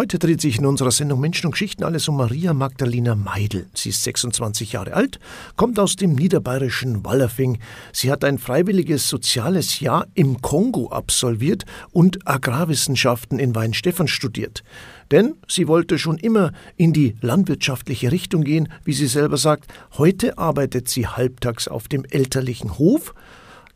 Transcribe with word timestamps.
Heute 0.00 0.18
dreht 0.18 0.40
sich 0.40 0.56
in 0.56 0.64
unserer 0.64 0.92
Sendung 0.92 1.20
Menschen 1.20 1.48
und 1.48 1.52
Geschichten 1.52 1.84
alles 1.84 2.08
um 2.08 2.16
Maria 2.16 2.54
Magdalena 2.54 3.14
Meidel. 3.14 3.68
Sie 3.74 3.90
ist 3.90 4.02
26 4.02 4.72
Jahre 4.72 4.94
alt, 4.94 5.20
kommt 5.56 5.78
aus 5.78 5.94
dem 5.94 6.14
niederbayerischen 6.14 7.04
Wallerfing. 7.04 7.58
Sie 7.92 8.10
hat 8.10 8.24
ein 8.24 8.38
freiwilliges 8.38 9.10
soziales 9.10 9.80
Jahr 9.80 10.06
im 10.14 10.40
Kongo 10.40 10.88
absolviert 10.88 11.66
und 11.92 12.26
Agrarwissenschaften 12.26 13.38
in 13.38 13.54
Weinstefan 13.54 14.08
studiert. 14.08 14.62
Denn 15.10 15.34
sie 15.46 15.68
wollte 15.68 15.98
schon 15.98 16.16
immer 16.16 16.52
in 16.78 16.94
die 16.94 17.16
landwirtschaftliche 17.20 18.10
Richtung 18.10 18.42
gehen, 18.42 18.72
wie 18.84 18.94
sie 18.94 19.06
selber 19.06 19.36
sagt. 19.36 19.70
Heute 19.98 20.38
arbeitet 20.38 20.88
sie 20.88 21.08
halbtags 21.08 21.68
auf 21.68 21.88
dem 21.88 22.06
elterlichen 22.06 22.78
Hof 22.78 23.12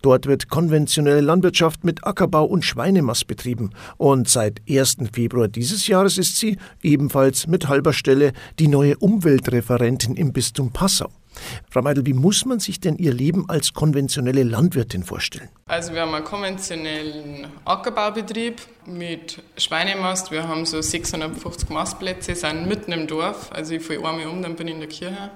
Dort 0.04 0.26
wird 0.26 0.50
konventionelle 0.50 1.22
Landwirtschaft 1.22 1.82
mit 1.82 2.06
Ackerbau 2.06 2.44
und 2.44 2.62
Schweinemast 2.62 3.26
betrieben. 3.26 3.70
Und 3.96 4.28
seit 4.28 4.60
1. 4.68 4.98
Februar 5.10 5.48
dieses 5.48 5.86
Jahres 5.86 6.18
ist 6.18 6.36
sie 6.36 6.58
ebenfalls 6.82 7.46
mit 7.46 7.68
halber 7.68 7.94
Stelle 7.94 8.34
die 8.58 8.68
neue 8.68 8.98
Umweltreferentin 8.98 10.14
im 10.14 10.34
Bistum 10.34 10.74
Passau. 10.74 11.08
Frau 11.70 11.80
Meidel, 11.80 12.04
wie 12.04 12.12
muss 12.12 12.44
man 12.44 12.60
sich 12.60 12.80
denn 12.80 12.98
Ihr 12.98 13.14
Leben 13.14 13.48
als 13.48 13.72
konventionelle 13.72 14.42
Landwirtin 14.42 15.04
vorstellen? 15.04 15.48
Also 15.68 15.94
wir 15.94 16.02
haben 16.02 16.14
einen 16.14 16.26
konventionellen 16.26 17.46
Ackerbaubetrieb 17.64 18.60
mit 18.84 19.42
Schweinemast. 19.56 20.30
Wir 20.30 20.46
haben 20.46 20.66
so 20.66 20.82
650 20.82 21.70
Mastplätze, 21.70 22.34
sind 22.34 22.68
mitten 22.68 22.92
im 22.92 23.06
Dorf. 23.06 23.50
Also 23.54 23.72
ich 23.72 23.82
fahre 23.82 24.06
einmal 24.06 24.26
um, 24.26 24.42
dann 24.42 24.54
bin 24.54 24.68
ich 24.68 24.74
in 24.74 24.80
der 24.80 24.88
Kirche 24.90 25.30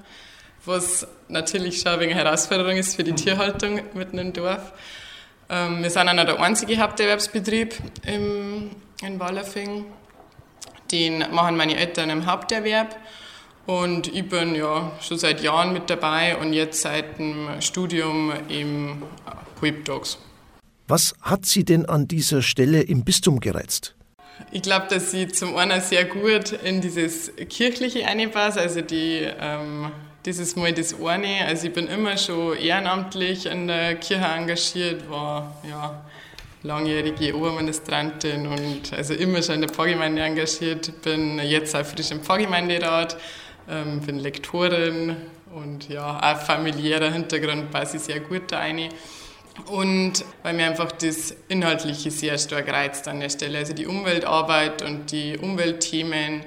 was 0.68 1.06
natürlich 1.28 1.80
schon 1.80 1.98
eine 1.98 2.14
Herausforderung 2.14 2.76
ist 2.76 2.94
für 2.94 3.02
die 3.02 3.14
Tierhaltung 3.14 3.80
mitten 3.94 4.18
im 4.18 4.32
Dorf. 4.32 4.72
Ähm, 5.48 5.82
wir 5.82 5.90
sind 5.90 6.06
noch 6.06 6.24
der 6.24 6.38
einzige 6.40 6.78
Haupterwerbsbetrieb 6.78 7.74
im, 8.06 8.70
in 9.02 9.18
Wallerfing. 9.18 9.86
Den 10.92 11.24
machen 11.32 11.56
meine 11.56 11.76
Eltern 11.76 12.10
im 12.10 12.26
Haupterwerb. 12.26 12.96
Und 13.66 14.14
ich 14.14 14.28
bin 14.28 14.54
ja 14.54 14.92
schon 15.00 15.18
seit 15.18 15.42
Jahren 15.42 15.72
mit 15.72 15.90
dabei 15.90 16.36
und 16.36 16.52
jetzt 16.52 16.82
seit 16.82 17.18
dem 17.18 17.60
Studium 17.60 18.32
im 18.48 19.02
Halbtags. 19.60 20.18
Was 20.86 21.14
hat 21.20 21.44
Sie 21.44 21.64
denn 21.64 21.86
an 21.86 22.08
dieser 22.08 22.40
Stelle 22.40 22.80
im 22.80 23.04
Bistum 23.04 23.40
gereizt? 23.40 23.94
Ich 24.52 24.62
glaube, 24.62 24.86
dass 24.88 25.10
sie 25.10 25.28
zum 25.28 25.56
einen 25.56 25.80
sehr 25.80 26.04
gut 26.04 26.52
in 26.52 26.80
dieses 26.80 27.32
Kirchliche 27.48 28.06
einpasst, 28.06 28.56
also 28.56 28.80
die 28.80 29.28
ähm, 29.38 29.90
das 30.28 30.38
ist 30.38 30.58
mal 30.58 30.72
das 30.74 30.94
eine. 31.00 31.46
Also 31.46 31.68
ich 31.68 31.72
bin 31.72 31.86
immer 31.86 32.18
schon 32.18 32.54
ehrenamtlich 32.58 33.46
in 33.46 33.66
der 33.66 33.94
Kirche 33.94 34.26
engagiert, 34.26 35.08
war 35.08 35.56
ja 35.68 36.02
langjährige 36.62 37.34
Oberministrantin 37.34 38.46
und 38.46 38.92
also 38.92 39.14
immer 39.14 39.42
schon 39.42 39.56
in 39.56 39.60
der 39.62 39.70
Pfarrgemeinde 39.70 40.20
engagiert, 40.20 41.00
bin 41.02 41.38
jetzt 41.38 41.74
auch 41.74 41.86
frisch 41.86 42.10
im 42.10 42.20
Pfarrgemeinderat, 42.20 43.16
ähm, 43.70 44.00
bin 44.00 44.18
Lektorin 44.18 45.16
und 45.54 45.88
ja, 45.88 46.20
auch 46.20 46.40
familiärer 46.42 47.10
Hintergrund 47.10 47.70
passt 47.70 47.94
ich 47.94 48.02
sehr 48.02 48.20
gut 48.20 48.52
da 48.52 48.58
rein. 48.58 48.90
Und 49.66 50.24
weil 50.42 50.52
mir 50.52 50.66
einfach 50.66 50.92
das 50.92 51.34
Inhaltliche 51.48 52.10
sehr 52.10 52.36
stark 52.36 52.68
reizt 52.68 53.08
an 53.08 53.20
der 53.20 53.30
Stelle. 53.30 53.58
Also 53.58 53.72
die 53.72 53.86
Umweltarbeit 53.86 54.82
und 54.82 55.10
die 55.10 55.38
Umweltthemen, 55.38 56.44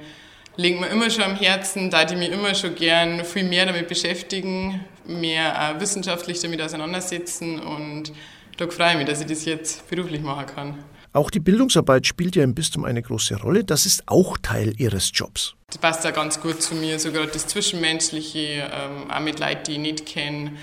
liegt 0.55 0.80
mir 0.80 0.88
immer 0.88 1.09
schon 1.09 1.23
am 1.23 1.35
Herzen, 1.35 1.89
da 1.89 2.03
ich 2.03 2.16
mich 2.16 2.30
immer 2.30 2.53
schon 2.55 2.75
gern 2.75 3.23
viel 3.25 3.44
mehr 3.44 3.66
damit 3.66 3.88
beschäftigen, 3.88 4.81
mehr 5.05 5.75
äh, 5.75 5.80
wissenschaftlich 5.80 6.39
damit 6.39 6.61
auseinandersetzen 6.61 7.59
und 7.59 8.11
da 8.58 8.67
freue 8.67 8.91
ich 8.91 8.97
mich, 8.97 9.08
dass 9.08 9.21
ich 9.21 9.27
das 9.27 9.45
jetzt 9.45 9.89
beruflich 9.89 10.21
machen 10.21 10.45
kann. 10.45 10.83
Auch 11.13 11.30
die 11.30 11.39
Bildungsarbeit 11.39 12.08
spielt 12.08 12.35
ja 12.35 12.43
im 12.43 12.53
Bistum 12.53 12.85
eine 12.85 13.02
große 13.02 13.35
Rolle. 13.35 13.66
Das 13.66 13.85
ist 13.85 14.03
auch 14.05 14.38
Teil 14.38 14.73
Ihres 14.77 15.11
Jobs. 15.13 15.55
Das 15.67 15.77
passt 15.77 16.05
ja 16.05 16.11
ganz 16.11 16.39
gut 16.39 16.61
zu 16.61 16.73
mir, 16.75 16.99
so 16.99 17.11
gerade 17.11 17.31
das 17.31 17.47
Zwischenmenschliche, 17.47 18.69
ähm, 18.71 19.11
auch 19.11 19.19
mit 19.19 19.39
Leuten, 19.39 19.63
die 19.65 19.71
ich 19.73 19.80
nicht 19.80 20.05
kenne 20.05 20.53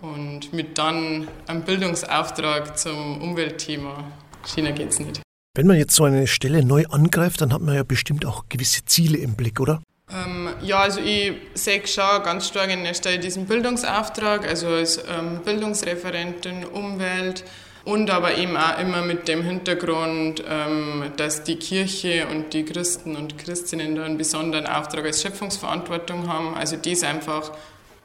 und 0.00 0.52
mit 0.52 0.76
dann 0.76 1.28
einem 1.46 1.62
Bildungsauftrag 1.62 2.78
zum 2.78 3.22
Umweltthema. 3.22 4.04
China 4.44 4.72
geht 4.72 4.90
es 4.90 5.00
nicht. 5.00 5.22
Wenn 5.54 5.66
man 5.66 5.76
jetzt 5.76 5.96
so 5.96 6.04
eine 6.04 6.26
Stelle 6.26 6.64
neu 6.64 6.84
angreift, 6.86 7.40
dann 7.40 7.52
hat 7.52 7.60
man 7.60 7.74
ja 7.74 7.82
bestimmt 7.82 8.24
auch 8.24 8.44
gewisse 8.48 8.84
Ziele 8.84 9.18
im 9.18 9.34
Blick, 9.34 9.60
oder? 9.60 9.82
Ähm, 10.10 10.50
ja, 10.62 10.80
also 10.80 11.00
ich 11.00 11.32
sehe 11.54 11.86
schon 11.86 12.22
ganz 12.22 12.48
stark 12.48 12.70
in 12.70 12.84
der 12.84 12.94
Stelle 12.94 13.18
diesen 13.18 13.46
Bildungsauftrag, 13.46 14.46
also 14.46 14.68
als 14.68 14.98
ähm, 14.98 15.40
Bildungsreferentin 15.44 16.64
Umwelt 16.64 17.44
und 17.84 18.10
aber 18.10 18.36
eben 18.36 18.56
auch 18.56 18.78
immer 18.78 19.02
mit 19.02 19.28
dem 19.28 19.42
Hintergrund, 19.42 20.42
ähm, 20.48 21.12
dass 21.16 21.44
die 21.44 21.56
Kirche 21.56 22.26
und 22.28 22.54
die 22.54 22.64
Christen 22.64 23.16
und 23.16 23.38
Christinnen 23.38 23.96
da 23.96 24.04
einen 24.04 24.18
besonderen 24.18 24.66
Auftrag 24.66 25.04
als 25.04 25.22
Schöpfungsverantwortung 25.22 26.28
haben. 26.28 26.54
Also 26.54 26.76
das 26.76 27.02
einfach 27.02 27.52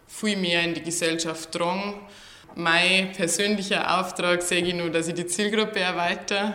viel 0.08 0.38
mehr 0.38 0.64
in 0.64 0.74
die 0.74 0.84
Gesellschaft 0.84 1.56
drang. 1.56 1.96
Mein 2.56 3.14
persönlicher 3.14 4.00
Auftrag 4.00 4.42
sehe 4.42 4.64
ich 4.64 4.74
nur, 4.74 4.90
dass 4.90 5.08
ich 5.08 5.16
die 5.16 5.26
Zielgruppe 5.26 5.80
erweitere 5.80 6.54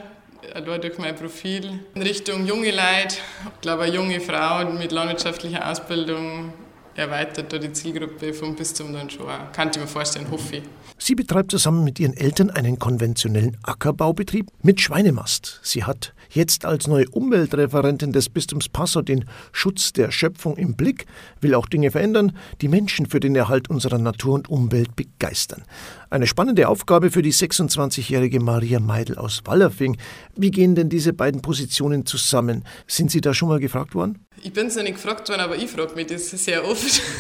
allein 0.55 0.81
durch 0.81 0.99
mein 0.99 1.15
Profil 1.17 1.81
in 1.95 2.03
Richtung 2.03 2.47
junge 2.47 2.71
Leute. 2.71 3.17
Ich 3.55 3.61
glaube, 3.61 3.85
eine 3.85 3.95
junge 3.95 4.21
Frau 4.21 4.65
mit 4.71 4.93
landwirtschaftlicher 4.93 5.69
Ausbildung 5.71 6.53
erweitert 6.99 7.53
da 7.53 7.59
die 7.59 7.73
Zielgruppe 7.73 8.35
vom 8.35 8.57
Bistum 8.57 8.93
dann 8.93 9.09
schon. 9.09 9.27
Kann 9.53 9.71
ich 9.71 9.79
mir 9.79 9.87
vorstellen, 9.87 10.27
hoffe 10.31 10.57
ich. 10.57 10.63
Sie 10.99 11.15
betreibt 11.15 11.53
zusammen 11.53 11.85
mit 11.85 12.01
ihren 12.01 12.17
Eltern 12.17 12.51
einen 12.51 12.81
konventionellen 12.81 13.57
Ackerbaubetrieb 13.63 14.49
mit 14.63 14.81
Schweinemast. 14.81 15.61
Sie 15.63 15.85
hat 15.85 16.13
jetzt 16.31 16.65
als 16.65 16.89
neue 16.89 17.09
Umweltreferentin 17.09 18.13
des 18.13 18.29
Bistums 18.29 18.69
Passau 18.69 19.03
den 19.03 19.27
Schutz 19.53 19.93
der 19.93 20.11
Schöpfung 20.11 20.57
im 20.57 20.75
Blick, 20.75 21.07
will 21.41 21.55
auch 21.55 21.67
Dinge 21.67 21.93
verändern, 21.93 22.37
die 22.61 22.69
Menschen 22.69 23.07
für 23.07 23.21
den 23.21 23.37
Erhalt 23.37 23.71
unserer 23.71 23.99
Natur 23.99 24.35
und 24.35 24.51
Umwelt 24.51 24.97
begeistern. 24.97 25.63
Eine 26.11 26.27
spannende 26.27 26.69
Aufgabe 26.69 27.11
für 27.13 27.23
die 27.23 27.33
26-jährige 27.33 28.41
Maria 28.41 28.81
Meidel 28.81 29.19
aus 29.19 29.43
Wallerfing. 29.45 29.99
Wie 30.35 30.51
gehen 30.51 30.75
denn 30.75 30.89
diese 30.89 31.13
beiden 31.13 31.43
Positionen 31.43 32.07
zusammen? 32.07 32.65
Sind 32.89 33.13
Sie 33.13 33.21
da 33.21 33.35
schon 33.35 33.49
mal 33.49 33.61
gefragt 33.61 33.95
worden? 33.95 34.27
Ich 34.43 34.53
bin 34.53 34.69
es 34.69 34.77
noch 34.77 34.83
nicht 34.83 34.95
gefragt 34.95 35.29
worden, 35.29 35.41
aber 35.41 35.57
ich 35.57 35.71
frage 35.71 35.95
mich 35.95 36.07
das 36.07 36.31
sehr 36.31 36.67
oft. 36.67 37.03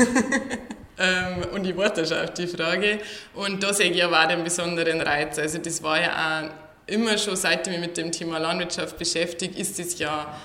Ähm, 1.01 1.45
und 1.55 1.65
ich 1.65 1.77
warte 1.77 2.05
schon 2.05 2.19
auf 2.19 2.34
die 2.34 2.49
Frage. 2.49 2.99
Und 3.34 3.62
da 3.62 3.73
sehe 3.73 3.89
ich 3.93 4.03
aber 4.03 4.21
auch 4.21 4.27
den 4.27 4.43
besonderen 4.43 5.01
Reiz. 5.01 5.39
Also 5.39 5.59
das 5.59 5.81
war 5.81 6.01
ja 6.01 6.43
auch 6.43 6.51
immer 6.93 7.17
schon, 7.17 7.37
seit 7.37 7.69
ich 7.69 7.73
mich 7.73 7.81
mit 7.81 7.97
dem 7.97 8.11
Thema 8.11 8.39
Landwirtschaft 8.39 8.99
beschäftige, 8.99 9.56
ist 9.56 9.79
das 9.79 9.97
ja 10.01 10.37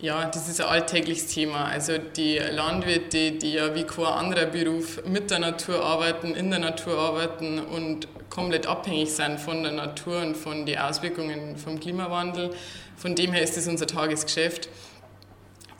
ja, 0.00 0.24
das 0.24 0.48
ist 0.48 0.60
ein 0.60 0.68
alltägliches 0.68 1.26
Thema. 1.26 1.66
Also 1.66 1.98
die 1.98 2.38
Landwirte, 2.38 3.32
die 3.32 3.52
ja 3.52 3.74
wie 3.74 3.84
kein 3.84 4.06
anderer 4.06 4.46
Beruf 4.46 5.04
mit 5.04 5.30
der 5.30 5.40
Natur 5.40 5.84
arbeiten, 5.84 6.34
in 6.34 6.50
der 6.50 6.58
Natur 6.58 6.98
arbeiten 6.98 7.58
und 7.58 8.08
komplett 8.30 8.66
abhängig 8.66 9.12
sind 9.12 9.38
von 9.38 9.62
der 9.62 9.72
Natur 9.72 10.22
und 10.22 10.36
von 10.36 10.64
den 10.64 10.78
Auswirkungen 10.78 11.56
vom 11.56 11.78
Klimawandel. 11.80 12.50
Von 12.96 13.14
dem 13.14 13.32
her 13.32 13.42
ist 13.42 13.56
das 13.56 13.66
unser 13.66 13.86
Tagesgeschäft. 13.86 14.68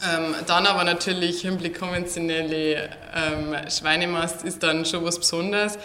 Ähm, 0.02 0.34
dann 0.46 0.66
aber 0.66 0.84
natürlich 0.84 1.42
Hinblick 1.42 1.78
konventionelle 1.78 2.88
ähm, 3.14 3.54
Schweinemast 3.68 4.44
ist 4.44 4.62
dann 4.62 4.86
schon 4.86 5.04
was 5.04 5.18
Besonderes. 5.18 5.78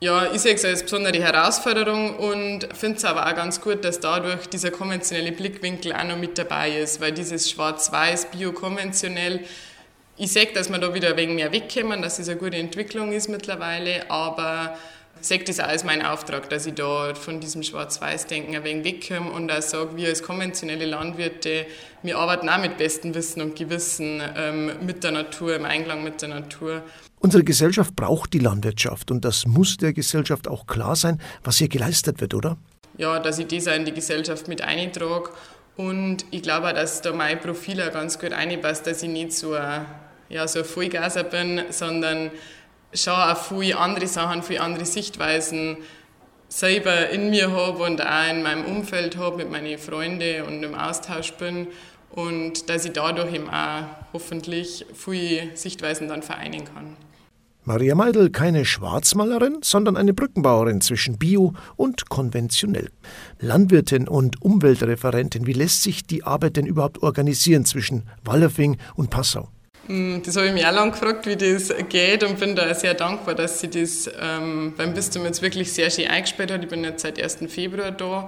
Ja, 0.00 0.32
ich 0.32 0.42
sehe 0.42 0.54
es 0.54 0.64
als 0.64 0.82
besondere 0.82 1.18
Herausforderung 1.20 2.18
und 2.18 2.68
finde 2.72 2.98
es 2.98 3.04
aber 3.04 3.26
auch 3.26 3.34
ganz 3.34 3.60
gut, 3.60 3.84
dass 3.84 3.98
dadurch 3.98 4.46
dieser 4.48 4.70
konventionelle 4.70 5.32
Blickwinkel 5.32 5.92
auch 5.92 6.04
noch 6.04 6.16
mit 6.16 6.38
dabei 6.38 6.70
ist, 6.70 7.00
weil 7.00 7.12
dieses 7.12 7.50
Schwarz-Weiß, 7.50 8.30
Bio-konventionell, 8.30 9.40
ich 10.16 10.30
sehe, 10.30 10.46
dass 10.52 10.70
wir 10.70 10.78
da 10.78 10.94
wieder 10.94 11.08
ein 11.08 11.16
wenig 11.16 11.34
mehr 11.34 11.50
wegkommen, 11.50 12.02
dass 12.02 12.18
es 12.18 12.28
eine 12.28 12.38
gute 12.38 12.58
Entwicklung 12.58 13.12
ist 13.12 13.28
mittlerweile, 13.28 14.08
aber 14.10 14.78
sehe 15.20 15.38
das 15.38 15.60
auch 15.60 15.68
als 15.68 15.84
mein 15.84 16.04
Auftrag, 16.04 16.48
dass 16.50 16.66
ich 16.66 16.74
da 16.74 17.14
von 17.14 17.40
diesem 17.40 17.62
Schwarz-Weiß-Denken 17.62 18.54
ein 18.56 18.64
wenig 18.64 18.84
wegkomme 18.84 19.30
und 19.30 19.50
auch 19.50 19.62
sage, 19.62 19.96
wir 19.96 20.08
als 20.08 20.22
konventionelle 20.22 20.86
Landwirte, 20.86 21.66
wir 22.02 22.18
arbeiten 22.18 22.48
auch 22.48 22.58
mit 22.58 22.78
bestem 22.78 23.14
Wissen 23.14 23.42
und 23.42 23.56
Gewissen 23.56 24.22
ähm, 24.36 24.72
mit 24.84 25.04
der 25.04 25.12
Natur, 25.12 25.56
im 25.56 25.64
Einklang 25.64 26.04
mit 26.04 26.22
der 26.22 26.28
Natur. 26.28 26.82
Unsere 27.20 27.42
Gesellschaft 27.44 27.96
braucht 27.96 28.32
die 28.32 28.38
Landwirtschaft 28.38 29.10
und 29.10 29.24
das 29.24 29.46
muss 29.46 29.76
der 29.76 29.92
Gesellschaft 29.92 30.46
auch 30.46 30.66
klar 30.66 30.94
sein, 30.94 31.20
was 31.42 31.58
hier 31.58 31.68
geleistet 31.68 32.20
wird, 32.20 32.34
oder? 32.34 32.56
Ja, 32.96 33.18
dass 33.18 33.38
ich 33.38 33.48
das 33.48 33.68
auch 33.68 33.74
in 33.74 33.84
die 33.84 33.92
Gesellschaft 33.92 34.48
mit 34.48 34.62
eintrage 34.62 35.30
und 35.76 36.24
ich 36.32 36.42
glaube 36.42 36.68
auch, 36.68 36.72
dass 36.72 37.02
da 37.02 37.12
mein 37.12 37.40
Profil 37.40 37.80
auch 37.80 37.92
ganz 37.92 38.18
gut 38.18 38.32
reinpasst, 38.32 38.86
dass 38.86 39.02
ich 39.02 39.08
nicht 39.08 39.32
so 39.32 39.54
ein, 39.54 39.86
ja, 40.28 40.46
so 40.48 40.58
ein 40.60 40.64
Vollgaser 40.64 41.22
bin, 41.22 41.62
sondern 41.70 42.32
schon 42.92 43.14
auch 43.14 43.36
viele 43.36 43.76
andere 43.78 44.06
Sachen, 44.06 44.42
viele 44.42 44.60
andere 44.60 44.84
Sichtweisen 44.84 45.78
selber 46.48 47.10
in 47.10 47.30
mir 47.30 47.52
habe 47.52 47.82
und 47.82 48.00
auch 48.00 48.30
in 48.30 48.42
meinem 48.42 48.64
Umfeld 48.64 49.16
habe, 49.16 49.38
mit 49.38 49.50
meinen 49.50 49.78
Freunden 49.78 50.42
und 50.42 50.62
im 50.62 50.74
Austausch 50.74 51.32
bin 51.34 51.68
und 52.10 52.68
dass 52.70 52.84
ich 52.84 52.92
dadurch 52.92 53.34
eben 53.34 53.50
auch 53.50 53.84
hoffentlich 54.12 54.86
viele 54.94 55.56
Sichtweisen 55.56 56.08
dann 56.08 56.22
vereinen 56.22 56.64
kann. 56.64 56.96
Maria 57.64 57.94
Meidel 57.94 58.30
keine 58.30 58.64
Schwarzmalerin, 58.64 59.58
sondern 59.62 59.98
eine 59.98 60.14
Brückenbauerin 60.14 60.80
zwischen 60.80 61.18
Bio 61.18 61.52
und 61.76 62.08
konventionell. 62.08 62.88
Landwirtin 63.40 64.08
und 64.08 64.40
Umweltreferentin, 64.40 65.46
wie 65.46 65.52
lässt 65.52 65.82
sich 65.82 66.06
die 66.06 66.24
Arbeit 66.24 66.56
denn 66.56 66.64
überhaupt 66.64 67.02
organisieren 67.02 67.66
zwischen 67.66 68.04
Wallerfing 68.24 68.78
und 68.94 69.10
Passau? 69.10 69.50
Hm, 69.88 70.22
das 70.22 70.36
habe 70.36 70.48
ich 70.48 70.52
mich 70.52 70.66
auch 70.66 70.72
lange 70.72 70.90
gefragt, 70.92 71.26
wie 71.26 71.36
das 71.36 71.72
geht 71.88 72.22
und 72.22 72.38
bin 72.38 72.54
da 72.54 72.72
sehr 72.74 72.92
dankbar, 72.92 73.34
dass 73.34 73.60
sie 73.60 73.68
das 73.68 74.08
ähm, 74.20 74.74
beim 74.76 74.92
Bistum 74.92 75.24
jetzt 75.24 75.40
wirklich 75.40 75.72
sehr 75.72 75.90
schön 75.90 76.08
eingespielt 76.08 76.50
hat. 76.50 76.62
Ich 76.62 76.68
bin 76.68 76.84
jetzt 76.84 77.02
seit 77.02 77.20
1. 77.20 77.38
Februar 77.48 77.90
da 77.90 78.26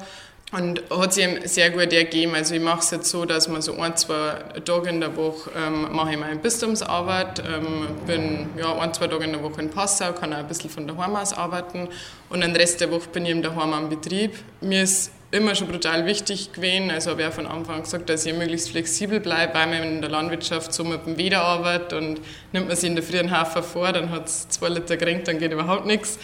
und 0.52 0.82
hat 0.90 1.12
sich 1.12 1.28
sehr 1.44 1.70
gut 1.70 1.92
ergeben. 1.92 2.34
Also 2.34 2.54
ich 2.54 2.62
mache 2.62 2.80
es 2.80 2.90
jetzt 2.90 3.10
so, 3.10 3.26
dass 3.26 3.46
man 3.48 3.60
so 3.60 3.78
ein, 3.78 3.94
zwei 3.98 4.36
Tage 4.64 4.88
in 4.88 5.00
der 5.00 5.14
Woche 5.16 5.50
ähm, 5.54 5.88
mache 5.92 6.12
ich 6.12 6.18
meine 6.18 6.36
Bistumsarbeit, 6.36 7.40
ähm, 7.46 7.88
bin 8.06 8.48
ja, 8.56 8.74
ein, 8.78 8.94
zwei 8.94 9.08
Tage 9.08 9.24
in 9.24 9.32
der 9.32 9.42
Woche 9.42 9.60
in 9.60 9.68
Passau, 9.68 10.14
kann 10.14 10.32
auch 10.32 10.38
ein 10.38 10.48
bisschen 10.48 10.70
von 10.70 10.88
daheim 10.88 11.14
aus 11.14 11.34
arbeiten 11.34 11.88
und 12.30 12.40
den 12.40 12.56
Rest 12.56 12.80
der 12.80 12.90
Woche 12.90 13.10
bin 13.12 13.26
ich 13.26 13.32
eben 13.32 13.42
daheim 13.42 13.74
am 13.74 13.90
Betrieb. 13.90 14.32
Mir 14.62 14.84
ist 14.84 15.12
immer 15.32 15.54
schon 15.54 15.68
brutal 15.68 16.06
wichtig 16.06 16.52
gewesen, 16.52 16.90
also 16.90 17.10
habe 17.10 17.22
ich 17.22 17.28
auch 17.28 17.32
von 17.32 17.46
Anfang 17.46 17.76
an 17.76 17.82
gesagt, 17.82 18.08
dass 18.08 18.26
ich 18.26 18.34
möglichst 18.34 18.70
flexibel 18.70 19.20
bleibe, 19.20 19.54
weil 19.54 19.66
man 19.68 19.82
in 19.82 20.00
der 20.00 20.10
Landwirtschaft 20.10 20.72
so 20.72 20.82
mit 20.84 21.06
dem 21.06 21.16
Weder 21.18 21.42
arbeitet 21.42 21.92
und 21.92 22.20
nimmt 22.52 22.68
man 22.68 22.76
sich 22.76 22.88
in 22.88 22.96
der 22.96 23.04
frühen 23.04 23.30
Hafer 23.30 23.62
vor, 23.62 23.92
dann 23.92 24.10
hat 24.10 24.26
es 24.26 24.48
zwei 24.48 24.68
Liter 24.68 24.96
geringt, 24.96 25.28
dann 25.28 25.38
geht 25.38 25.52
überhaupt 25.52 25.86
nichts. 25.86 26.18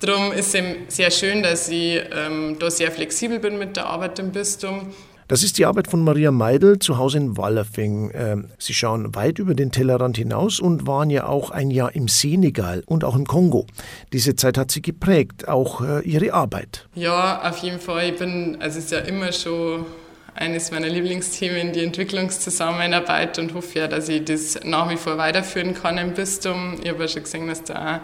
Darum 0.00 0.32
ist 0.32 0.54
es 0.54 0.64
sehr 0.88 1.10
schön, 1.10 1.42
dass 1.42 1.68
ich 1.68 2.02
ähm, 2.12 2.56
da 2.58 2.70
sehr 2.70 2.90
flexibel 2.90 3.38
bin 3.38 3.58
mit 3.58 3.76
der 3.76 3.86
Arbeit 3.86 4.18
im 4.18 4.32
Bistum. 4.32 4.92
Das 5.28 5.42
ist 5.42 5.56
die 5.56 5.64
Arbeit 5.64 5.88
von 5.88 6.04
Maria 6.04 6.30
Meidel 6.30 6.78
zu 6.78 6.98
Hause 6.98 7.18
in 7.18 7.36
Wallerfing. 7.36 8.10
Ähm, 8.14 8.48
Sie 8.58 8.74
schauen 8.74 9.14
weit 9.14 9.38
über 9.38 9.54
den 9.54 9.72
Tellerrand 9.72 10.18
hinaus 10.18 10.60
und 10.60 10.86
waren 10.86 11.08
ja 11.08 11.26
auch 11.26 11.50
ein 11.50 11.70
Jahr 11.70 11.94
im 11.94 12.08
Senegal 12.08 12.82
und 12.86 13.04
auch 13.04 13.16
im 13.16 13.26
Kongo. 13.26 13.66
Diese 14.12 14.36
Zeit 14.36 14.58
hat 14.58 14.70
Sie 14.70 14.82
geprägt, 14.82 15.48
auch 15.48 15.80
äh, 15.80 16.00
Ihre 16.00 16.34
Arbeit. 16.34 16.86
Ja, 16.94 17.48
auf 17.48 17.58
jeden 17.58 17.80
Fall. 17.80 18.10
Ich 18.10 18.18
bin, 18.18 18.58
also 18.60 18.78
es 18.78 18.86
ist 18.86 18.90
ja 18.90 18.98
immer 18.98 19.32
schon 19.32 19.86
eines 20.34 20.70
meiner 20.70 20.88
Lieblingsthemen, 20.88 21.72
die 21.72 21.84
Entwicklungszusammenarbeit 21.84 23.38
und 23.38 23.54
hoffe 23.54 23.78
ja, 23.78 23.88
dass 23.88 24.08
ich 24.08 24.24
das 24.24 24.60
nach 24.64 24.90
wie 24.90 24.96
vor 24.96 25.16
weiterführen 25.16 25.74
kann 25.74 25.96
im 25.96 26.12
Bistum. 26.12 26.74
Ich 26.82 26.90
habe 26.90 27.02
ja 27.02 27.08
schon 27.08 27.22
gesehen, 27.22 27.46
dass 27.46 27.62
da 27.62 27.96
auch 27.96 28.00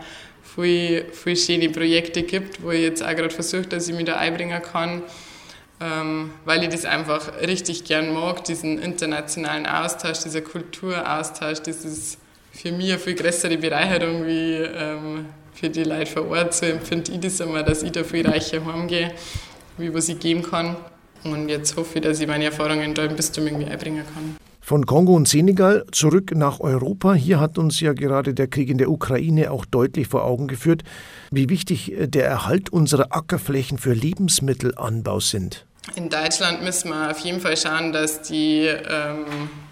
viele, 0.55 1.37
schöne 1.37 1.69
Projekte 1.71 2.23
gibt, 2.23 2.63
wo 2.63 2.71
ich 2.71 2.83
jetzt 2.83 3.03
auch 3.03 3.15
gerade 3.15 3.31
versuche, 3.31 3.63
dass 3.63 3.89
ich 3.89 3.95
mich 3.95 4.07
da 4.07 4.17
einbringen 4.17 4.63
kann, 4.63 5.03
ähm, 5.81 6.31
weil 6.45 6.63
ich 6.63 6.69
das 6.69 6.85
einfach 6.85 7.41
richtig 7.41 7.85
gern 7.85 8.13
mag, 8.13 8.45
diesen 8.45 8.79
internationalen 8.79 9.67
Austausch, 9.67 10.19
dieser 10.21 10.43
Kulturaustausch, 10.43 11.61
das 11.61 11.85
ist 11.85 12.19
für 12.53 12.73
mich 12.73 12.91
eine 12.91 12.99
viel 12.99 13.15
größere 13.15 13.57
Bereicherung 13.57 14.27
wie 14.27 14.57
ähm, 14.57 15.27
für 15.55 15.71
die 15.71 15.85
Leute 15.85 16.11
vor 16.11 16.29
Ort. 16.29 16.55
So 16.55 16.67
empfinde 16.67 17.13
ich 17.13 17.21
das 17.21 17.41
immer, 17.41 17.63
dass 17.63 17.83
ich 17.83 17.93
da 17.93 18.05
viel 18.05 18.27
reicher 18.29 18.65
heimgehe, 18.65 19.13
wie 19.79 19.93
was 19.95 20.09
ich 20.09 20.19
geben 20.19 20.43
kann. 20.43 20.77
Und 21.25 21.49
jetzt 21.49 21.77
hoffe 21.77 21.99
ich, 21.99 22.05
dass 22.05 22.21
ich 22.21 22.27
meine 22.27 22.45
Erfahrungen 22.45 22.95
da 22.95 23.05
im 23.05 23.17
Bistum 23.17 23.47
irgendwie 23.47 23.67
einbringen 23.67 24.05
kann. 24.15 24.37
Von 24.63 24.87
Kongo 24.87 25.15
und 25.15 25.27
Senegal 25.27 25.85
zurück 25.91 26.33
nach 26.35 26.61
Europa. 26.61 27.15
Hier 27.15 27.41
hat 27.41 27.59
uns 27.59 27.81
ja 27.81 27.93
gerade 27.93 28.35
der 28.35 28.47
Krieg 28.47 28.69
in 28.69 28.79
der 28.79 28.91
Ukraine 28.91 29.51
auch 29.51 29.65
deutlich 29.65 30.07
vor 30.07 30.25
Augen 30.25 30.47
geführt, 30.47 30.83
wie 31.31 31.49
wichtig 31.49 31.95
der 31.99 32.27
Erhalt 32.27 32.71
unserer 32.71 33.15
Ackerflächen 33.15 33.79
für 33.79 33.95
Lebensmittelanbau 33.95 35.21
sind. 35.21 35.67
In 35.97 36.09
Deutschland 36.09 36.63
müssen 36.63 36.91
wir 36.91 37.11
auf 37.11 37.19
jeden 37.21 37.41
Fall 37.41 37.57
schauen, 37.57 37.93
dass 37.93 38.23
die 38.23 38.67
ähm, 38.67 39.25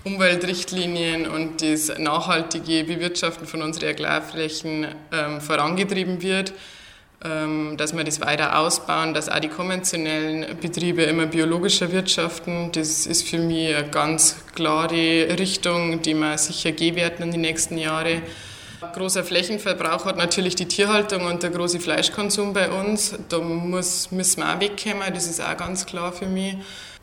Umweltrichtlinien 0.05 1.29
und 1.29 1.62
das 1.62 1.97
nachhaltige 1.99 2.85
Bewirtschaften 2.85 3.47
von 3.47 3.62
unseren 3.62 3.91
Agrarflächen 3.91 4.88
ähm, 5.12 5.41
vorangetrieben 5.41 6.20
wird. 6.23 6.53
Ähm, 7.25 7.76
dass 7.76 7.97
wir 7.97 8.05
das 8.05 8.20
weiter 8.20 8.61
ausbauen, 8.61 9.12
dass 9.12 9.29
auch 9.29 9.41
die 9.41 9.49
konventionellen 9.49 10.56
Betriebe 10.61 11.03
immer 11.03 11.26
biologischer 11.26 11.91
wirtschaften. 11.91 12.70
Das 12.73 13.06
ist 13.06 13.29
für 13.29 13.38
mich 13.38 13.75
eine 13.75 13.88
ganz 13.88 14.37
klare 14.55 15.37
Richtung, 15.37 16.00
die 16.00 16.15
wir 16.15 16.38
sicher 16.38 16.70
gehen 16.70 16.94
werden 16.94 17.25
in 17.25 17.32
die 17.32 17.38
nächsten 17.38 17.76
Jahre. 17.76 18.23
Großer 18.80 19.25
Flächenverbrauch 19.25 20.04
hat 20.04 20.16
natürlich 20.16 20.54
die 20.54 20.66
Tierhaltung 20.66 21.26
und 21.26 21.42
der 21.42 21.50
große 21.50 21.80
Fleischkonsum 21.80 22.52
bei 22.52 22.70
uns. 22.70 23.12
Da 23.28 23.38
muss, 23.38 24.12
müssen 24.12 24.40
wir 24.40 24.54
auch 24.54 24.60
wegkommen, 24.60 25.12
das 25.12 25.26
ist 25.26 25.40
auch 25.40 25.56
ganz 25.56 25.84
klar 25.84 26.12
für 26.12 26.26
mich. 26.26 26.54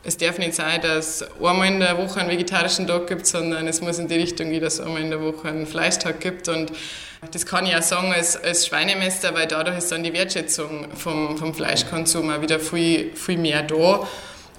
Es 0.01 0.15
darf 0.15 0.37
nicht 0.37 0.53
sein, 0.53 0.81
dass 0.81 1.23
einmal 1.41 1.67
in 1.67 1.79
der 1.81 1.97
Woche 1.97 2.21
einen 2.21 2.29
vegetarischen 2.29 2.87
Tag 2.87 3.07
gibt, 3.07 3.27
sondern 3.27 3.67
es 3.67 3.81
muss 3.81 3.99
in 3.99 4.07
die 4.07 4.15
Richtung 4.15 4.51
gehen, 4.51 4.61
dass 4.61 4.75
es 4.75 4.79
einmal 4.79 5.01
in 5.01 5.09
der 5.09 5.21
Woche 5.21 5.49
einen 5.49 5.67
Fleischtag 5.67 6.21
gibt. 6.21 6.47
Und 6.47 6.71
das 7.31 7.45
kann 7.45 7.65
ich 7.65 7.75
auch 7.75 7.81
sagen 7.81 8.13
als, 8.13 8.41
als 8.41 8.67
Schweinemester, 8.67 9.33
weil 9.33 9.47
dadurch 9.47 9.79
ist 9.79 9.91
dann 9.91 10.03
die 10.03 10.13
Wertschätzung 10.13 10.87
vom, 10.95 11.37
vom 11.37 11.53
Fleischkonsum 11.53 12.29
auch 12.29 12.41
wieder 12.41 12.59
viel, 12.59 13.13
viel 13.15 13.37
mehr 13.37 13.63
da. 13.63 14.07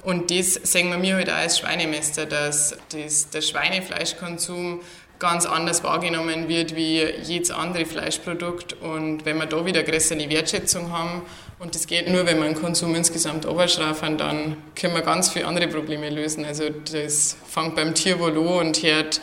Und 0.02 0.30
das 0.30 0.54
sehen 0.54 0.90
wir 0.90 0.98
mir 0.98 1.16
halt 1.16 1.30
auch 1.30 1.36
als 1.36 1.60
Schweinemester, 1.60 2.26
dass 2.26 2.76
das, 2.90 3.30
der 3.30 3.40
Schweinefleischkonsum 3.40 4.80
ganz 5.18 5.46
anders 5.46 5.82
wahrgenommen 5.82 6.48
wird 6.48 6.76
wie 6.76 7.04
jedes 7.22 7.50
andere 7.50 7.86
Fleischprodukt. 7.86 8.74
Und 8.74 9.24
wenn 9.24 9.38
wir 9.38 9.46
da 9.46 9.64
wieder 9.64 9.82
größere 9.82 10.28
Wertschätzung 10.30 10.92
haben, 10.92 11.22
und 11.58 11.74
das 11.74 11.86
geht 11.86 12.10
nur, 12.10 12.26
wenn 12.26 12.38
wir 12.38 12.44
den 12.44 12.54
Konsum 12.54 12.94
insgesamt 12.94 13.46
runterschrauben, 13.46 14.18
dann 14.18 14.56
können 14.74 14.94
wir 14.94 15.02
ganz 15.02 15.30
viele 15.30 15.46
andere 15.46 15.68
Probleme 15.68 16.10
lösen. 16.10 16.44
Also 16.44 16.64
das 16.68 17.36
fängt 17.46 17.76
beim 17.76 17.94
Tierwohl 17.94 18.32
an 18.32 18.66
und 18.66 18.82
hört 18.82 19.20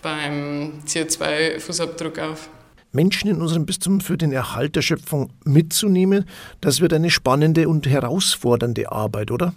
beim 0.00 0.82
CO2-Fußabdruck 0.86 2.20
auf. 2.20 2.48
Menschen 2.92 3.30
in 3.30 3.40
unserem 3.40 3.64
Bistum 3.64 4.00
für 4.00 4.18
den 4.18 4.32
Erhalt 4.32 4.76
der 4.76 4.82
Schöpfung 4.82 5.30
mitzunehmen, 5.44 6.26
das 6.60 6.80
wird 6.80 6.92
eine 6.92 7.10
spannende 7.10 7.68
und 7.68 7.86
herausfordernde 7.86 8.92
Arbeit, 8.92 9.30
oder? 9.30 9.54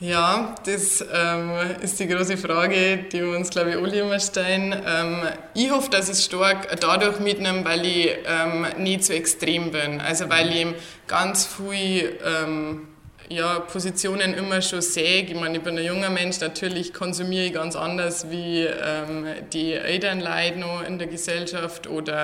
Ja, 0.00 0.54
das 0.64 1.04
ähm, 1.12 1.50
ist 1.82 1.98
die 1.98 2.06
große 2.06 2.36
Frage, 2.36 2.98
die 3.10 3.20
wir 3.20 3.36
uns, 3.36 3.50
glaube 3.50 3.70
ich, 3.70 3.76
alle 3.76 3.98
immer 3.98 4.20
stellen. 4.20 4.72
Ähm, 4.86 5.22
ich 5.54 5.72
hoffe, 5.72 5.90
dass 5.90 6.04
ich 6.04 6.12
es 6.12 6.24
stark 6.26 6.68
dadurch 6.80 7.18
mitnehme, 7.18 7.64
weil 7.64 7.84
ich 7.84 8.10
ähm, 8.24 8.64
nicht 8.76 9.02
so 9.04 9.12
extrem 9.12 9.72
bin. 9.72 10.00
Also 10.00 10.28
weil 10.28 10.52
ich 10.52 10.66
ganz 11.08 11.48
viele 11.48 12.10
ähm, 12.24 12.86
ja, 13.28 13.58
Positionen 13.58 14.34
immer 14.34 14.62
schon 14.62 14.82
sehe. 14.82 15.22
Ich 15.22 15.34
meine, 15.34 15.58
ich 15.58 15.64
bin 15.64 15.76
ein 15.76 15.84
junger 15.84 16.10
Mensch, 16.10 16.38
natürlich 16.38 16.94
konsumiere 16.94 17.46
ich 17.46 17.54
ganz 17.54 17.74
anders 17.74 18.30
wie 18.30 18.66
ähm, 18.66 19.26
die 19.52 19.72
älteren 19.72 20.20
Leute 20.20 20.60
noch 20.60 20.86
in 20.86 21.00
der 21.00 21.08
Gesellschaft 21.08 21.88
oder 21.88 22.22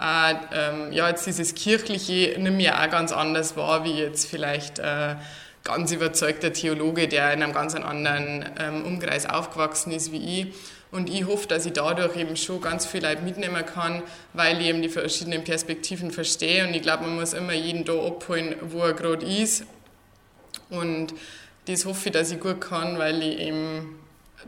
äh, 0.00 0.34
ähm, 0.54 0.92
ja, 0.92 1.08
jetzt 1.08 1.26
dieses 1.26 1.56
Kirchliche 1.56 2.38
nehme 2.38 2.62
ich 2.62 2.72
auch 2.72 2.88
ganz 2.88 3.10
anders 3.10 3.56
wahr, 3.56 3.82
wie 3.84 3.98
jetzt 3.98 4.30
vielleicht 4.30 4.78
äh, 4.78 5.16
ganz 5.64 5.92
überzeugter 5.92 6.52
Theologe, 6.52 7.08
der 7.08 7.32
in 7.32 7.42
einem 7.42 7.52
ganz 7.52 7.74
anderen 7.74 8.44
ähm, 8.58 8.84
Umkreis 8.84 9.28
aufgewachsen 9.28 9.92
ist 9.92 10.12
wie 10.12 10.40
ich. 10.40 10.54
Und 10.90 11.08
ich 11.08 11.24
hoffe, 11.26 11.46
dass 11.46 11.66
ich 11.66 11.72
dadurch 11.72 12.16
eben 12.16 12.36
schon 12.36 12.60
ganz 12.60 12.84
viel 12.84 13.02
Leute 13.02 13.22
mitnehmen 13.22 13.64
kann, 13.64 14.02
weil 14.32 14.60
ich 14.60 14.66
eben 14.66 14.82
die 14.82 14.88
verschiedenen 14.88 15.44
Perspektiven 15.44 16.10
verstehe. 16.10 16.66
Und 16.66 16.74
ich 16.74 16.82
glaube, 16.82 17.04
man 17.04 17.14
muss 17.14 17.32
immer 17.32 17.52
jeden 17.52 17.84
da 17.84 17.92
abholen, 17.92 18.56
wo 18.62 18.80
er 18.80 18.94
gerade 18.94 19.24
ist. 19.24 19.64
Und 20.68 21.14
das 21.66 21.84
hoffe 21.84 22.08
ich, 22.08 22.12
dass 22.12 22.32
ich 22.32 22.40
gut 22.40 22.60
kann, 22.60 22.98
weil 22.98 23.22
ich 23.22 23.38
eben 23.38 24.00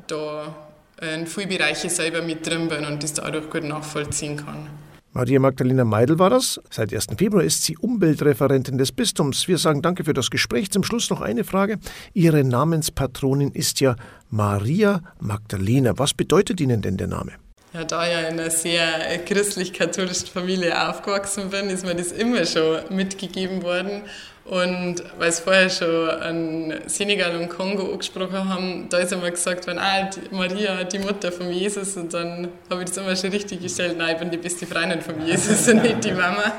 da 0.08 0.54
in 1.00 1.26
vielen 1.26 1.48
Bereichen 1.48 1.90
selber 1.90 2.22
mit 2.22 2.46
drin 2.46 2.68
bin 2.68 2.84
und 2.84 3.02
das 3.02 3.14
dadurch 3.14 3.48
gut 3.50 3.64
nachvollziehen 3.64 4.36
kann. 4.36 4.68
Maria 5.14 5.40
Magdalena 5.40 5.84
Meidel 5.84 6.18
war 6.18 6.30
das. 6.30 6.58
Seit 6.70 6.92
1. 6.92 7.08
Februar 7.18 7.44
ist 7.44 7.64
sie 7.64 7.76
Umweltreferentin 7.76 8.78
des 8.78 8.92
Bistums. 8.92 9.46
Wir 9.46 9.58
sagen 9.58 9.82
danke 9.82 10.04
für 10.04 10.14
das 10.14 10.30
Gespräch. 10.30 10.70
Zum 10.70 10.84
Schluss 10.84 11.10
noch 11.10 11.20
eine 11.20 11.44
Frage. 11.44 11.78
Ihre 12.14 12.44
Namenspatronin 12.44 13.50
ist 13.50 13.80
ja 13.80 13.96
Maria 14.30 15.02
Magdalena. 15.20 15.92
Was 15.98 16.14
bedeutet 16.14 16.62
Ihnen 16.62 16.80
denn 16.80 16.96
der 16.96 17.08
Name? 17.08 17.41
Ja, 17.74 17.84
da 17.84 18.04
ich 18.06 18.12
ja 18.12 18.20
in 18.28 18.38
einer 18.38 18.50
sehr 18.50 19.18
christlich-katholischen 19.24 20.26
Familie 20.26 20.88
aufgewachsen 20.88 21.48
bin, 21.48 21.70
ist 21.70 21.86
mir 21.86 21.94
das 21.94 22.12
immer 22.12 22.44
schon 22.44 22.80
mitgegeben 22.90 23.62
worden. 23.62 24.02
Und 24.44 24.96
weil 25.18 25.28
es 25.28 25.40
vorher 25.40 25.70
schon 25.70 26.10
an 26.10 26.74
Senegal 26.86 27.36
und 27.36 27.48
Kongo 27.48 27.92
angesprochen 27.92 28.48
haben, 28.48 28.88
da 28.90 28.98
ist 28.98 29.12
immer 29.12 29.30
gesagt 29.30 29.66
worden, 29.66 29.78
ah, 29.78 30.10
die 30.10 30.34
Maria, 30.34 30.84
die 30.84 30.98
Mutter 30.98 31.32
von 31.32 31.50
Jesus. 31.50 31.96
Und 31.96 32.12
dann 32.12 32.48
habe 32.68 32.82
ich 32.82 32.88
das 32.88 32.98
immer 32.98 33.16
schon 33.16 33.30
richtig 33.30 33.62
gestellt, 33.62 33.96
nein, 33.96 34.14
ich 34.14 34.20
bin 34.20 34.30
die 34.30 34.36
beste 34.36 34.66
Freundin 34.66 35.00
von 35.00 35.24
Jesus 35.24 35.66
und 35.68 35.82
nicht 35.82 36.04
die 36.04 36.12
Mama. 36.12 36.52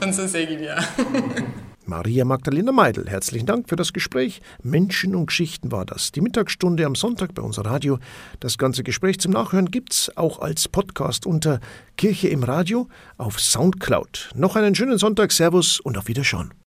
Und 0.00 0.14
so 0.14 0.26
sage 0.26 0.54
ich 0.54 0.60
ja. 0.60 0.76
Maria 1.90 2.24
Magdalena 2.24 2.70
Meidel, 2.70 3.10
herzlichen 3.10 3.46
Dank 3.46 3.68
für 3.68 3.74
das 3.74 3.92
Gespräch. 3.92 4.40
Menschen 4.62 5.16
und 5.16 5.26
Geschichten 5.26 5.72
war 5.72 5.84
das. 5.84 6.12
Die 6.12 6.20
Mittagsstunde 6.20 6.86
am 6.86 6.94
Sonntag 6.94 7.34
bei 7.34 7.42
unser 7.42 7.66
Radio. 7.66 7.98
Das 8.38 8.58
ganze 8.58 8.84
Gespräch 8.84 9.18
zum 9.18 9.32
Nachhören 9.32 9.72
gibt's 9.72 10.16
auch 10.16 10.38
als 10.38 10.68
Podcast 10.68 11.26
unter 11.26 11.58
Kirche 11.96 12.28
im 12.28 12.44
Radio 12.44 12.86
auf 13.18 13.40
Soundcloud. 13.40 14.30
Noch 14.36 14.54
einen 14.54 14.76
schönen 14.76 14.98
Sonntag, 14.98 15.32
Servus 15.32 15.80
und 15.80 15.98
auf 15.98 16.06
Wiederschauen. 16.06 16.54